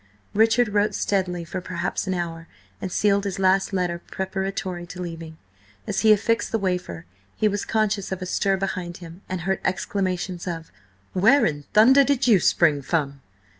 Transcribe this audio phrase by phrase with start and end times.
[0.33, 2.47] Richard wrote steadily for perhaps an hour,
[2.81, 5.37] and sealed his last letter preparatory to leaving.
[5.85, 7.05] As he affixed the wafer,
[7.37, 10.71] he was conscious of a stir behind him, and heard exclamations of:
[11.13, 13.21] "Where in thunder did you spring from?"